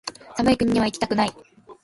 [0.35, 1.31] 寒い国にはいきたくない